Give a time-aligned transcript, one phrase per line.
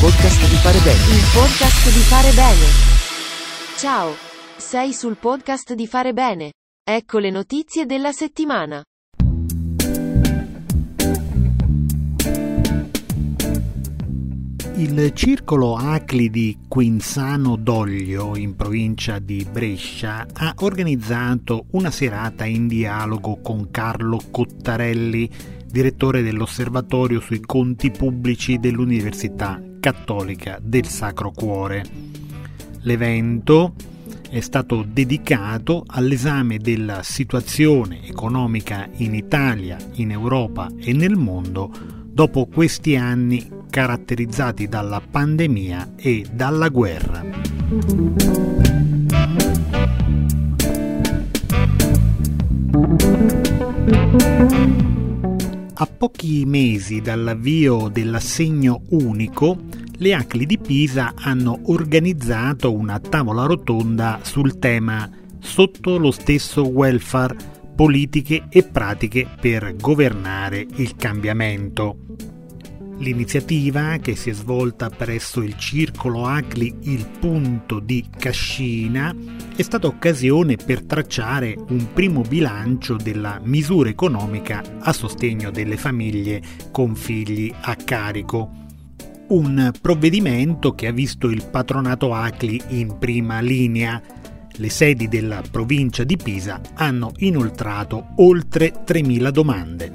[0.00, 1.16] podcast di fare bene.
[1.16, 2.66] Il podcast di fare bene.
[3.78, 4.14] Ciao.
[4.56, 6.52] Sei sul podcast di fare bene.
[6.84, 8.82] Ecco le notizie della settimana.
[14.74, 22.68] Il circolo Acli di Quinzano d'Oglio, in provincia di Brescia, ha organizzato una serata in
[22.68, 25.30] dialogo con Carlo Cottarelli,
[25.66, 31.84] direttore dell'Osservatorio sui conti pubblici dell'Università Cattolica del Sacro Cuore.
[32.80, 33.74] L'evento
[34.28, 41.70] è stato dedicato all'esame della situazione economica in Italia, in Europa e nel mondo
[42.04, 47.22] dopo questi anni caratterizzati dalla pandemia e dalla guerra.
[55.78, 59.58] A pochi mesi dall'avvio dell'assegno unico,
[59.98, 67.36] le ACLI di Pisa hanno organizzato una tavola rotonda sul tema Sotto lo stesso welfare,
[67.74, 71.98] politiche e pratiche per governare il cambiamento.
[72.98, 79.14] L'iniziativa, che si è svolta presso il Circolo Acli Il Punto di Cascina,
[79.54, 86.42] è stata occasione per tracciare un primo bilancio della misura economica a sostegno delle famiglie
[86.72, 88.65] con figli a carico.
[89.28, 94.00] Un provvedimento che ha visto il patronato Acli in prima linea.
[94.52, 99.90] Le sedi della provincia di Pisa hanno inoltrato oltre 3.000 domande.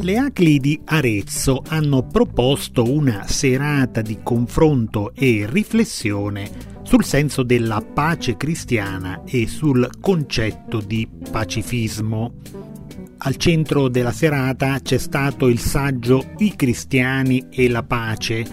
[0.00, 7.80] Le ACLI di Arezzo hanno proposto una serata di confronto e riflessione sul senso della
[7.80, 12.34] pace cristiana e sul concetto di pacifismo.
[13.16, 18.44] Al centro della serata c'è stato il saggio I cristiani e la pace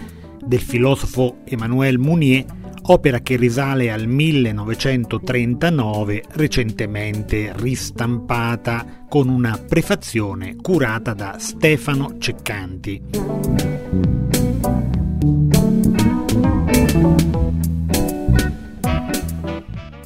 [0.42, 2.46] del filosofo Emmanuel Mounier
[2.84, 14.19] opera che risale al 1939, recentemente ristampata con una prefazione curata da Stefano Ceccanti.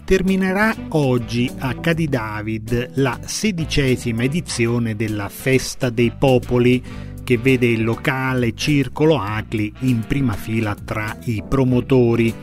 [0.04, 6.82] Terminerà oggi a Cadidavid la sedicesima edizione della Festa dei Popoli
[7.24, 12.34] che vede il locale Circolo Acli in prima fila tra i promotori.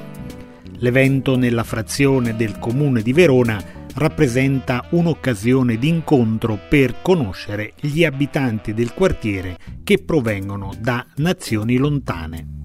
[0.80, 8.92] L'evento nella frazione del comune di Verona rappresenta un'occasione d'incontro per conoscere gli abitanti del
[8.92, 12.61] quartiere che provengono da nazioni lontane.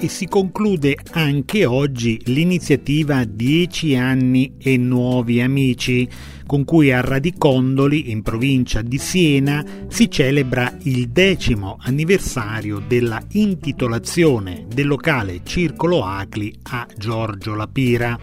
[0.00, 6.08] E si conclude anche oggi l'iniziativa 10 anni e nuovi amici,
[6.46, 14.64] con cui a Radicondoli, in provincia di Siena, si celebra il decimo anniversario della intitolazione
[14.72, 18.18] del locale Circolo Acli a Giorgio Lapira.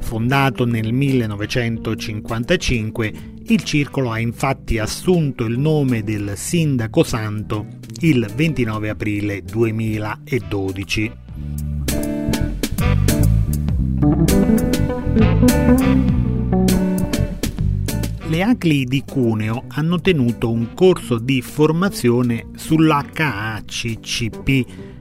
[0.00, 3.12] Fondato nel 1955,
[3.46, 11.12] il circolo ha infatti assunto il nome del sindaco santo il 29 aprile 2012.
[18.26, 23.10] Le ACLI di Cuneo hanno tenuto un corso di formazione sull'HACCP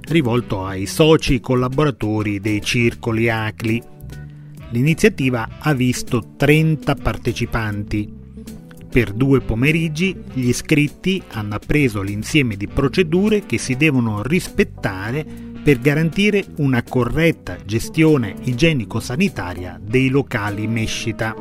[0.01, 3.81] rivolto ai soci collaboratori dei circoli ACLI.
[4.69, 8.20] L'iniziativa ha visto 30 partecipanti.
[8.91, 15.25] Per due pomeriggi gli iscritti hanno appreso l'insieme di procedure che si devono rispettare
[15.63, 21.33] per garantire una corretta gestione igienico-sanitaria dei locali mescita.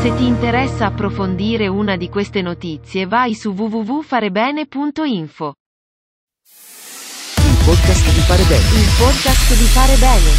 [0.00, 5.54] Se ti interessa approfondire una di queste notizie vai su www.farebene.info.
[7.68, 8.80] Il podcast di fare bene.
[8.80, 10.30] Il podcast di fare bene.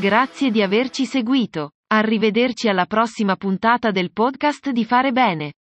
[0.00, 1.72] Grazie di averci seguito.
[1.88, 5.54] Arrivederci alla prossima puntata del podcast di fare bene.